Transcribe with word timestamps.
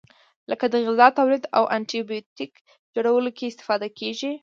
لکه 0.51 0.65
د 0.69 0.75
غذا 0.87 1.07
تولید 1.17 1.43
او 1.57 1.63
انټي 1.75 1.99
بیوټیک 2.09 2.51
جوړولو 2.95 3.29
کې 3.37 3.43
استفاده 3.51 3.87
کیږي. 3.99 4.31